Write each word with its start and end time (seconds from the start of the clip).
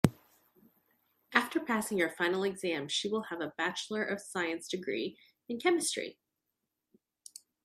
After 1.31 1.59
passing 1.59 1.99
her 1.99 2.09
final 2.09 2.43
exam 2.43 2.87
she 2.87 3.07
will 3.07 3.25
have 3.29 3.39
a 3.39 3.53
bachelor 3.55 4.03
of 4.03 4.19
science 4.19 4.67
degree 4.67 5.19
in 5.47 5.59
chemistry. 5.59 6.17